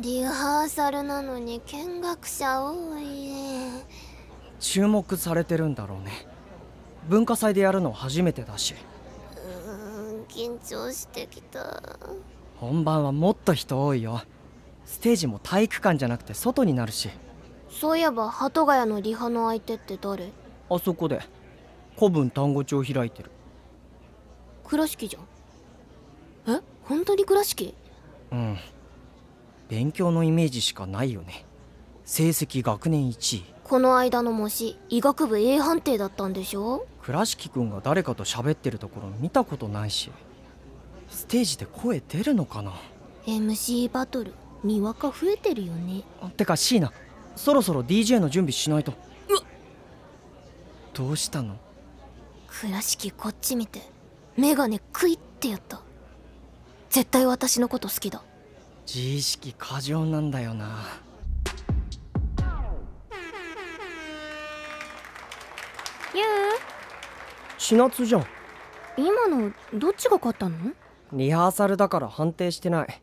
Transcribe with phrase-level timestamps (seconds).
[0.00, 3.32] リハーサルなのに見学者多い
[4.60, 6.12] 注目されてるんだろうね。
[7.08, 8.74] 文化祭でやるの初めてだし。
[9.34, 11.82] うーん緊張してきた。
[12.56, 14.22] 本番はもっと人多いよ。
[14.84, 17.10] ステージも体育館じゃなくて外になるし。
[17.68, 20.30] そういえば鳩ヶ谷のリハの相手って誰？
[20.70, 21.20] あそこで。
[21.96, 23.32] 古文単語帳開いてる。
[24.64, 26.54] 倉敷じゃん。
[26.56, 26.60] え？
[26.84, 27.74] 本当に倉敷？
[28.30, 28.56] うん
[29.68, 31.44] 勉強のイメージしかないよね。
[32.04, 33.44] 成績学年1位。
[33.64, 36.86] この間の模試医学部 A 判定だったんでしょ？
[37.02, 40.10] 倉敷くんが誰かと喋ってるところ見たことないし。
[41.10, 42.72] ステージで声出るのかな
[43.26, 44.32] ？MC バトル
[44.64, 46.02] にわか増えてるよね。
[46.36, 46.92] てか椎名
[47.36, 48.94] そろそろ DJ の準備しないと。
[50.94, 51.56] どうしたの？
[52.48, 53.82] 倉敷こっち見て
[54.36, 55.82] メガネクイってやった。
[56.90, 58.22] 絶対私のこと好きだ
[58.90, 60.78] 自意識過剰なんだよな。
[66.14, 66.24] ゆう
[67.58, 68.24] 千夏じゃん。
[68.96, 70.56] 今のどっちが勝ったの？
[71.12, 73.02] リハーサルだから判定してない。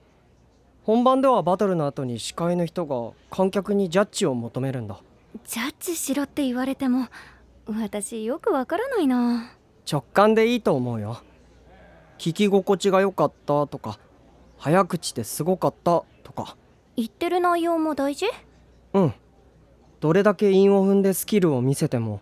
[0.81, 4.99] 本番ではバトルの後に司会の人が観客にジャッジを求めるんだ。
[5.45, 7.09] ジャッジしろって言われても
[7.67, 9.51] 私よくわからないな。
[9.87, 11.21] 直感でいいと思うよ。
[12.17, 13.99] 聞き心地が良かったとか
[14.65, 16.57] 早口ですごかったとか。
[16.95, 18.25] 言ってる内容も大事？
[18.93, 19.13] うん。
[19.99, 22.19] どれだけ韻を踏んでスキルを見せても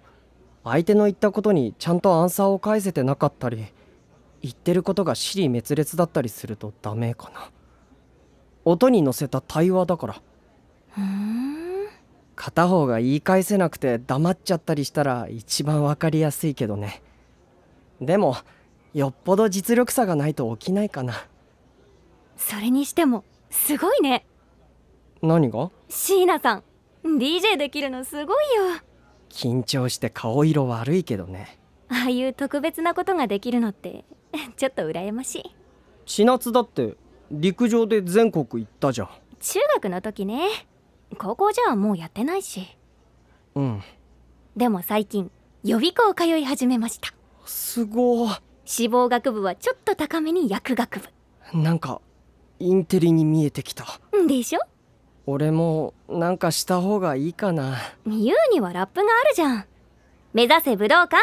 [0.65, 3.67] 相手の言ったことにちゃんとアンサーを返せてなかったり
[4.41, 7.49] 言ってることが尻滅裂だったりするとダメかな。
[8.65, 10.21] 音に乗せた対話だから。
[12.35, 17.01] 片方が言い返せなくて黙っちゃったりしたら一番わかりやすいけどね。
[18.01, 18.35] でも
[18.93, 21.25] よっぽど実力差がないと起きないかな
[22.37, 24.25] それにしてもすごいね。
[25.21, 25.71] 何が？
[25.89, 26.63] 椎名さん
[27.03, 28.81] DJ できるのすごいよ。
[29.29, 31.59] 緊張して顔色悪いけどね。
[31.89, 34.05] ああいう特別なことができるのって
[34.57, 35.55] ちょっと羨ましい。
[36.05, 36.97] 千夏だって
[37.31, 39.09] 陸上で全国行ったじゃん。
[39.39, 40.47] 中学の時ね
[41.17, 42.77] 高校じゃもうやってないし。
[43.55, 43.81] うん。
[44.55, 45.31] でも最近
[45.63, 47.13] 予備校通い始めました。
[47.45, 48.41] すごー。
[48.65, 51.01] 志望学部はちょっと高めに薬学
[51.53, 52.01] なんか
[52.63, 53.85] インテリに見えてきた。
[54.11, 54.59] 部でしょ？
[55.25, 57.77] 俺もなんかした方がいいかな。
[58.05, 59.65] ユウにはラップがあるじゃん。
[60.33, 61.17] 目指せ武道館？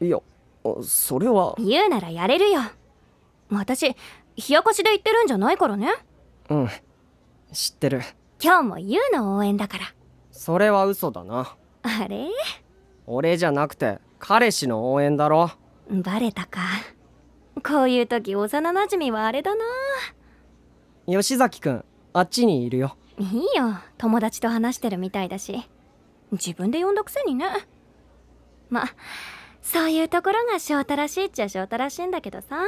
[0.00, 0.18] いや
[0.82, 1.54] それは。
[1.58, 2.60] 言うならやれるよ。
[3.50, 3.94] 私冷
[4.48, 5.92] やかしで言ってるんじゃないからね。
[6.48, 6.68] うん。
[7.52, 8.02] 知ってる。
[8.42, 9.84] 今日もユウの応援だから。
[10.32, 11.56] それは嘘だな。
[11.82, 12.28] あれ？
[13.06, 15.52] 俺じゃなくて彼氏の応援だろ。
[15.88, 16.60] バレたか。
[17.64, 19.64] こういう時幼なじみはあれだな
[21.06, 22.96] 吉崎くんあっちにいるよ。
[23.18, 23.76] いいよ。
[23.98, 25.68] 友達と話してるみたいだし。
[26.32, 27.46] 自分で呼んだくせにね。
[28.70, 28.84] ま
[29.60, 32.62] そういうところが翔太らしいっちゃ翔太らしいんだけどさ。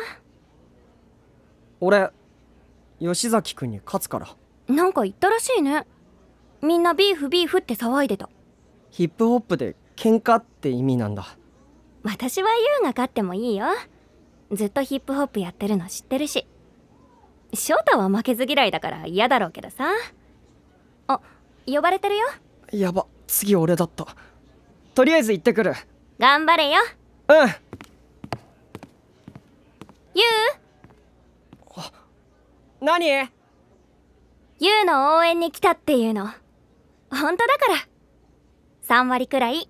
[1.81, 2.11] 俺
[3.01, 4.29] 吉崎くんに勝つから。
[4.69, 5.87] なんか言ったらしいね。
[6.63, 8.29] みんなビーフビーフって騒いでた。
[8.91, 11.37] ヒップホップで喧嘩って意味なんだ。
[12.03, 13.67] 私はユウが勝ってもいいよ。
[14.53, 16.47] ずっとヒップホップやってるの知ってるし
[17.57, 19.87] 翔太は負けず嫌いだから嫌だろうけどさ。
[21.07, 21.21] あ
[21.67, 22.27] 呼ばれてるよ。
[22.73, 24.07] やば次俺だった。
[24.95, 25.75] とりあえず行ってくる。
[26.19, 26.81] 頑張れよ。
[27.29, 27.49] うん。
[30.15, 30.23] ユ
[32.81, 33.23] 何？
[33.23, 33.29] ウ
[34.61, 36.27] ユウの応援に来たっていうの。
[37.11, 37.67] 本当だか
[38.87, 38.97] ら。
[39.05, 39.69] 3割くらい。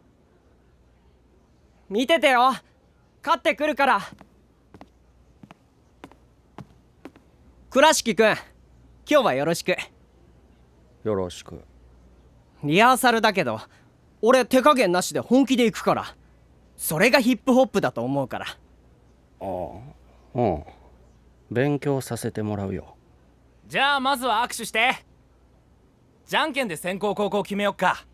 [1.89, 2.53] 見ててよ。
[3.25, 4.01] 勝ってくるから
[7.75, 8.37] 倉敷くん今
[9.05, 9.77] 日はよろしく。
[11.03, 11.61] よろしく。
[12.63, 13.61] リハーサルだけど
[14.23, 16.15] 俺手加減なしで本気で行くから。
[16.77, 18.47] それがヒップホップだと思うから。
[18.47, 18.55] あ
[19.41, 19.47] あ。
[20.37, 20.65] うん。
[21.51, 22.95] 勉強させてもらうよ。
[23.67, 25.05] じゃあまずは握手して。
[26.29, 28.07] じゃんけんで先攻後攻決めよっか。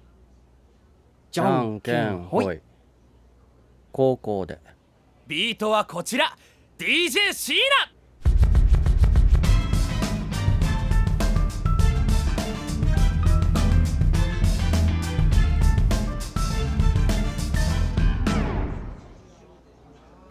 [1.30, 2.60] じゃんけんほい。
[3.92, 4.58] 高校で。
[5.26, 6.34] ビートはこちら。
[6.78, 7.56] DJ シー
[7.92, 7.99] ナ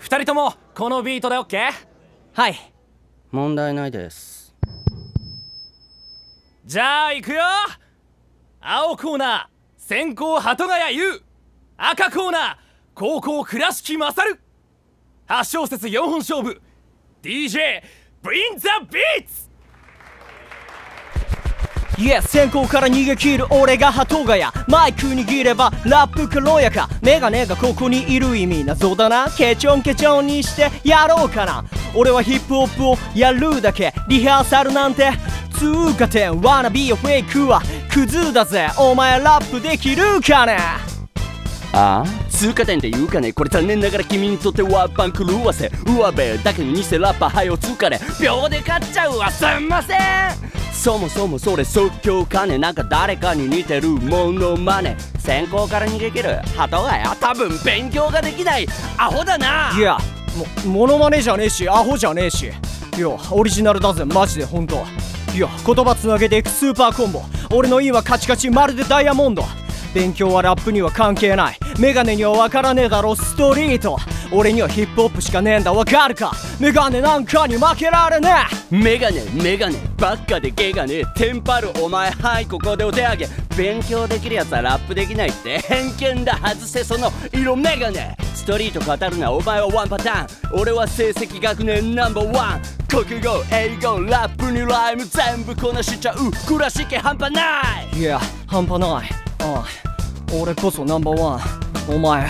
[0.10, 1.70] 二人ともこのビートで OK?
[2.34, 2.56] はい。
[3.30, 4.56] 問題ないです。
[6.66, 7.44] じゃあ行くよ。
[8.60, 11.22] 青コーナー先攻鳩ヶ谷優。
[11.78, 12.56] 赤コーナー
[12.96, 14.40] 高校倉敷勝
[15.28, 16.60] 8小節4本勝負。
[17.22, 17.84] DJ
[18.24, 18.68] Bring the
[22.00, 22.04] Beats!
[22.04, 24.44] いや先行から逃げ切る俺が鳩ヶ谷。
[24.68, 26.88] マイク握ればラップ軽やか。
[27.02, 29.30] メガネがここにいる意味謎だな。
[29.30, 31.66] ケチョンケチョンにしてやろうかな。
[31.94, 33.94] 俺はヒップホップをやるだけ。
[34.08, 35.12] リハーサルなんて
[35.58, 36.40] 通過点。
[36.42, 37.62] ワナビーフェイクは
[37.92, 38.70] クズだぜ。
[38.78, 40.58] お前ラップできるかね？
[41.74, 42.30] ああ？
[42.30, 43.34] 通過点で言うかね？
[43.34, 45.70] これ残念ながら君にとっては番狂わせ。
[45.86, 49.30] うわべだけど偽ラッパーはよ疲れ秒で勝っちゃうわ。
[49.30, 50.49] すんません。
[50.80, 56.38] そもそもそれ即興金なんか誰かに似てるモノマネ先行から逃げ切る。
[56.56, 58.66] 鳩ヶ谷多分勉強ができない。
[58.98, 59.74] アホだな。
[59.78, 59.98] いや
[60.66, 62.46] もモノマネじゃねえしアホじゃねえし。
[62.98, 64.76] いやオリジナルだぜマジで本当。
[65.36, 67.24] いや言葉つなげていくスーパーコンボ。
[67.54, 69.44] 俺の印はカチカチまるでダイヤモンド。
[69.94, 71.58] 勉強はラップには関係ない。
[71.80, 73.98] メガネには分からねえだろストリート。
[74.32, 75.74] 俺にはヒップホップしかねえんだ。
[75.74, 76.32] わかるか？
[76.60, 78.32] メガネなんかに負けられね
[78.70, 79.78] メガネメガネ。
[79.98, 83.28] ばっかでゲガネテンパるお前はいここでお手上げ。
[83.58, 85.60] 勉強できるやつはラップできないって。
[85.60, 86.38] 偏見だ。
[86.38, 88.16] 外せその色メガネ。
[88.36, 90.60] ストリート語るなお前はワンパターン。
[90.60, 92.62] 俺は成績学年ナンバーワン。
[92.88, 96.32] 国語英語ラップにライム全部こなしちゃう。
[96.48, 97.88] 暮らし系半端ない。
[97.96, 99.66] えいや半端ないああ
[100.34, 101.96] 俺こそナンバーワン。
[101.96, 102.30] お前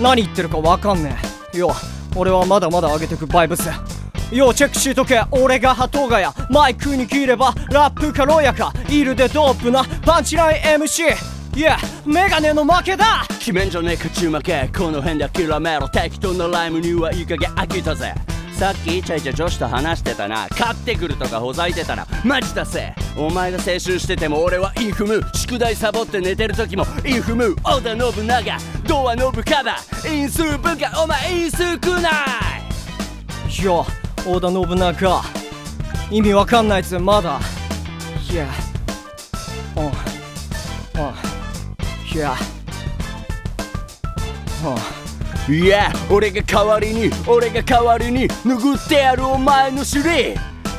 [0.00, 1.16] 何言ってるか分かんね
[1.54, 1.58] え。
[1.58, 1.72] よ
[2.14, 3.68] 俺はまだまだ上げてくバイブス。
[4.30, 5.22] よチェックしとけ。
[5.30, 6.32] 俺が鳩ヶ谷。
[6.50, 8.72] マイクに切ればラップ軽やか。
[8.88, 11.14] イルでドープなパンチライン MC
[11.54, 11.76] いや
[12.06, 13.26] メガネの負けだ。
[13.38, 14.70] 決めんじゃねえ勝ち負け。
[14.74, 15.88] この辺で諦めろ。
[15.88, 18.14] 適当なライムにはいい加減飽きたぜ。
[18.62, 20.46] さっきイチャイチャ女子と話してたな。
[20.52, 22.94] 勝ってくるとかほざいてたらマジだせ。
[23.16, 25.20] お前が青春してても俺はインフム。
[25.34, 27.56] 宿題サボって寝てる時もインフム。
[27.64, 28.58] 織田信長。
[28.86, 29.78] ドアノブカバ
[30.08, 32.10] 因数分解お前因数少な
[33.50, 33.64] い。
[33.64, 33.84] よ
[34.24, 35.22] 織田信長。
[36.12, 37.40] 意味わかんないぜまだ。
[38.30, 38.46] いや。
[39.74, 39.84] うん。
[39.86, 39.92] うん。
[42.16, 42.36] いや。
[44.64, 45.01] うん。
[45.48, 50.34] いや俺が代わりに俺が代わりに拭ってやるお前の尻。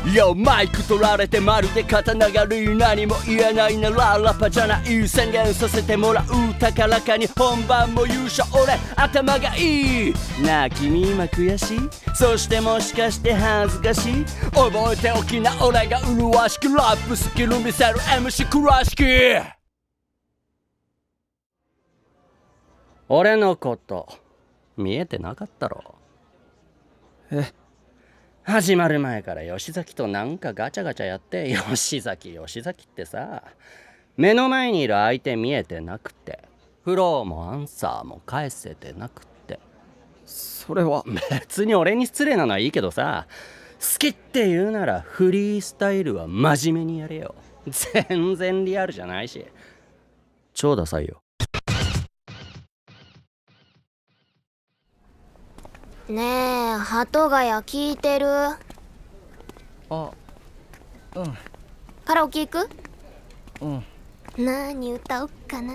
[0.05, 6.25] いやマイク取られてまるで刀狩り何も言えないならラッパじゃない宣言させてもらう
[6.59, 10.13] 高らかに本番も優勝俺頭がいい。
[10.41, 11.79] なあ君今悔しい？
[12.15, 14.25] そしてもしかして恥ずかしい？
[14.51, 19.03] 覚えておきな俺が麗しくラップスキル見せる MC 倉敷。
[23.07, 24.22] 俺のこと。
[24.77, 25.95] 見えてなかったろ。
[27.31, 27.51] え
[28.43, 33.43] 始まる前から吉崎となんかガチャガチャやって吉崎吉崎ってさ
[34.17, 36.39] 目の前にいる相手見えてなくて
[36.83, 39.59] フローもアンサーも返せてなくって。
[40.25, 41.03] それは。
[41.31, 43.27] 別に俺に失礼なのはいいけどさ
[43.79, 47.35] 好きって言うならフリースタイルは真面目にやれよ。
[47.65, 49.45] 全然リアルじゃないし。
[50.53, 51.22] 超ダサいよ
[56.09, 58.27] ねえ鳩ヶ谷聞いてる。
[58.27, 58.57] あ
[59.89, 61.37] うん。
[62.03, 62.69] カラオケ行く？
[63.61, 63.83] うん。
[64.37, 65.73] 何歌おっかな。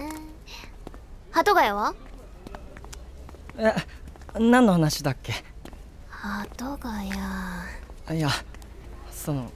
[1.31, 1.95] 鳩ヶ谷は？
[3.57, 3.75] え
[4.39, 5.33] 何の話だっけ？
[6.11, 6.89] 鳩ヶ
[8.07, 8.19] 谷。
[8.19, 8.29] いや
[9.11, 9.51] その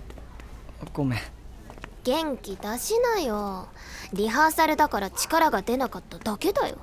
[0.94, 1.18] ごめん。
[2.04, 3.68] 元気出しなよ。
[4.14, 6.78] リハーサルだから力が出なかっただけだよ。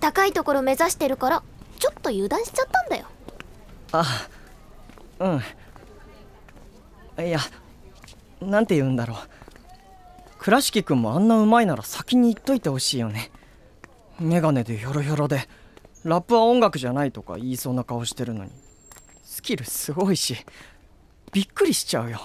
[0.00, 1.42] 高いところ目指してるから
[1.78, 3.06] ちょっと油断しちゃったんだよ
[3.92, 4.28] あ
[5.18, 7.24] うん。
[7.24, 7.38] いや
[8.40, 9.18] なんて言うんだろう。
[10.38, 13.30] 倉敷君もあんなうまいなら先に言っといてほしいよね。
[14.20, 15.48] メガネでヒョロヒョロで
[16.04, 18.50] ラップは音楽じゃないとか言いそうな顔してるのに。
[19.24, 20.36] スキルすごいし
[21.32, 22.20] びっくりしちゃうよ。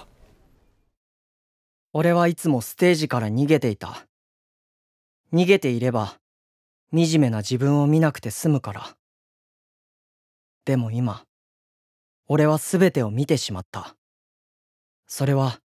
[1.93, 4.05] 俺はいつもステージから逃げていた。
[5.33, 6.17] 逃げていれば
[6.93, 8.95] 惨めな自分を見なくて済むから。
[10.65, 11.23] でも今
[12.33, 13.97] 俺は全てを見てしまった。
[15.05, 15.59] それは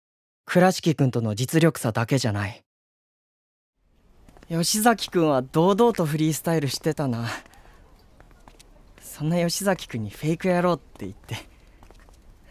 [0.46, 2.64] 倉敷くんとの実力差だけじゃない。
[4.48, 7.28] 吉崎くんは堂々とフリースタイルしてたな。
[9.02, 11.36] そんな吉崎くんにフェイクやろうって言って。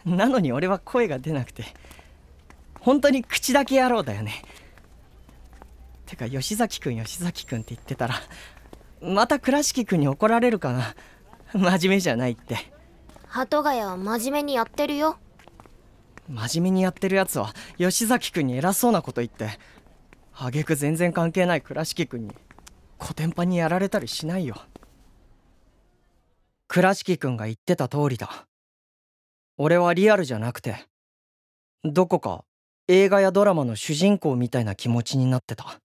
[0.05, 1.63] なのに俺は声が出なくて。
[2.81, 4.43] 本当に口だけやろうだよね。
[6.05, 8.21] てか吉崎くん吉崎くんって言ってたら
[9.01, 10.95] また倉敷くんに怒られるかな。
[11.53, 12.72] 真面目じゃないって。
[13.33, 15.17] 鳩ヶ谷は真面目にやってるよ。
[16.29, 19.57] 真面目にやってるやつは吉崎くんに偉そうなこと言って
[20.35, 22.35] 挙句全然関係ない倉敷くんに
[22.99, 24.61] コテンパンにやられたりしないよ。
[26.67, 28.45] 倉敷くんが言ってた通りだ。
[29.57, 30.85] 俺はリアルじゃなくて
[31.83, 32.45] どこか
[32.87, 35.79] 映画やドラマの主人公みたいな気持ちになってた。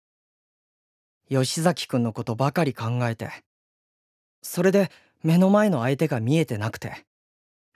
[1.29, 3.29] 吉崎くんのことばかり考えて
[4.41, 4.91] それで
[5.23, 7.06] 目の前の相手が見えてなくて。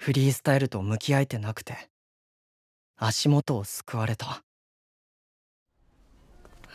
[0.01, 1.77] フリースタイルと向き合えてなくて。
[2.97, 4.43] 足元を救われた。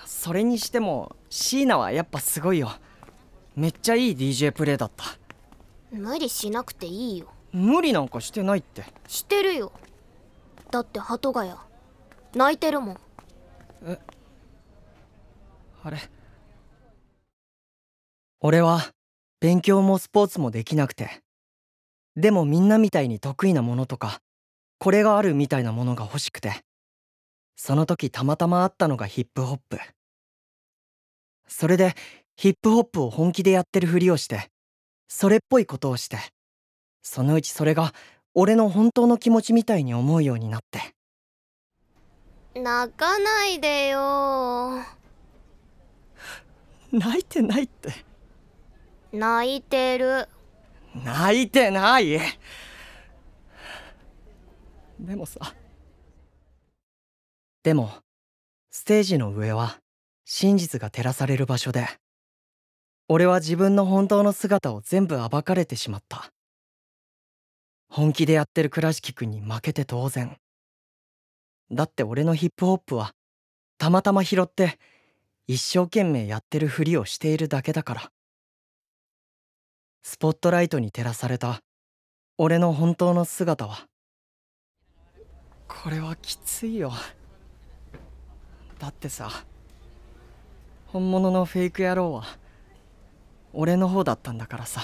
[0.05, 2.71] それにしても椎名はやっぱすごいよ。
[3.57, 5.05] めっちゃいい DJ プレイだった。
[5.91, 7.27] 無理しなくていいよ。
[7.51, 8.85] 無理なんかしてないって。
[9.09, 9.73] してるよ。
[10.71, 11.57] だって鳩ヶ谷。
[12.33, 12.99] 泣いてるもん。
[15.83, 15.99] あれ？
[18.39, 18.93] 俺は
[19.41, 21.25] 勉強もスポーツもできなくて
[22.17, 24.21] でもみんなみたいに得意なものとか
[24.79, 26.63] これがあるみたいなものが欲しくて
[27.57, 29.79] その時たまたまあったのがヒップホップ。
[31.49, 31.95] それで
[32.37, 34.51] ヒップホップを本気でやってるふりをして
[35.09, 36.19] それっぽいことをして
[37.03, 37.95] そのうちそれが
[38.35, 40.81] 俺の本当の気持ちみたいに思うようになって。
[42.55, 44.83] 泣かないでよ。
[46.93, 47.93] 泣いてないって。
[49.13, 50.29] 泣いてる
[51.05, 52.19] 泣いてない。
[54.99, 55.55] でもさ。
[57.63, 57.91] でも
[58.71, 59.81] ステージの上は
[60.25, 61.89] 真実が照らされる場所で
[63.09, 66.31] 俺は自分の本当の姿を全部暴かれてしまった。
[67.89, 70.37] 本気でやってる倉敷くんに負けて当然。
[71.71, 73.13] だって俺のヒップホップは
[73.79, 74.79] たまたま拾って
[75.47, 78.11] 一生懸命やってるふりをしているだけだから。
[80.09, 81.59] スポットライトに照らされた。
[82.39, 83.89] 俺の本当の姿は。
[85.67, 86.93] これはきついよ。
[88.79, 89.29] だってさ
[90.87, 92.23] 本物のフェイク野郎は
[93.53, 94.81] 俺の方だったんだからさ。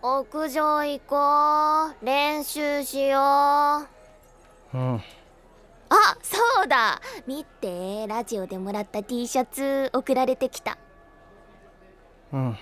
[0.00, 2.04] 屋上行こう。
[2.06, 3.20] 練習しよう。
[3.20, 3.88] あ
[4.72, 5.02] うん。
[6.22, 7.02] そうだ。
[7.26, 8.06] 見て。
[8.06, 10.78] ラジオでもらった T シャツ送られてきた
[12.34, 12.56] うん。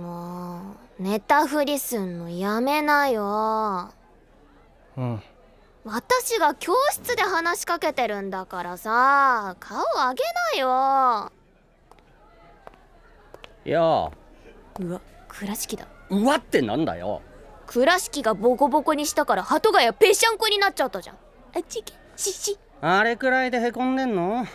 [0.00, 0.60] も
[0.98, 3.90] うネタ振りすんのやめなよ。
[4.96, 5.22] うん。
[5.84, 10.22] 私が教室で話しかけてるんだからさ顔上げ
[10.54, 11.32] なよ。
[13.64, 15.88] いやうわ倉敷だ。
[16.10, 17.22] うわってなんだよ。
[17.66, 21.16] 倉敷がボコボコにしたから鳩ヶ谷ぺしゃんこになっちゃったじゃん。
[21.56, 22.58] あちげしし。
[22.80, 24.46] あれくらいでへこんでんの？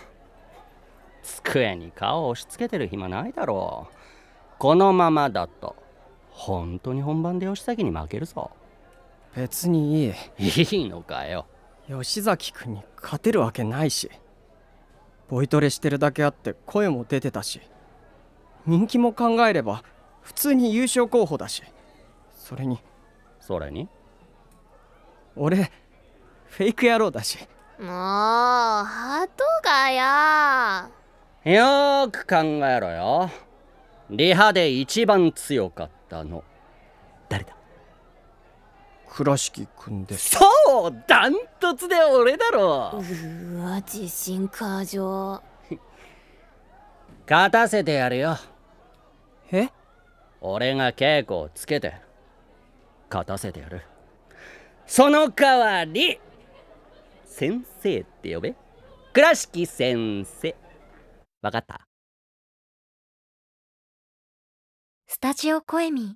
[1.23, 3.94] 机に顔を押し付けてる暇ないだろう
[4.57, 5.75] このままだと
[6.29, 8.51] 本当に本番で吉崎に負けるぞ。
[9.35, 10.13] 別にいい。
[10.37, 11.45] いいのかよ。
[11.87, 14.09] 吉崎くんに勝てるわけないし。
[15.27, 17.61] ボイトレしてるだけあって声も出てたし。
[18.65, 19.83] 人気も考えれば
[20.21, 21.63] 普通に優勝候補だし。
[22.33, 22.79] それに。
[23.39, 23.89] それに？
[25.35, 25.71] 俺
[26.47, 27.37] フェイク野郎だし。
[27.77, 29.27] もう鳩
[29.61, 29.87] ヶ
[31.43, 32.35] 谷よーく考
[32.65, 33.29] えろよ
[34.09, 36.43] リハで一番強かったの。
[37.29, 37.55] 誰だ？
[39.09, 40.31] 倉敷くんです。
[40.37, 42.91] そうダントツで俺だろ。
[42.93, 45.41] うーわ自信過剰。
[47.29, 48.37] 勝たせてやるよ。
[49.51, 49.69] え？
[50.41, 51.95] 俺が稽古をつけて
[53.09, 53.81] 勝たせてやる。
[54.85, 56.19] その代わり
[57.25, 58.55] 先生って呼べ。
[59.13, 60.55] 倉敷先生。
[61.41, 61.87] わかった？
[65.15, 66.13] スタジオコエミ